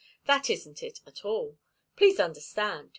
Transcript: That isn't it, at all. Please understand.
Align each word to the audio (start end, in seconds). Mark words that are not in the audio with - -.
That 0.25 0.49
isn't 0.49 0.81
it, 0.81 0.99
at 1.05 1.23
all. 1.25 1.59
Please 1.95 2.19
understand. 2.19 2.89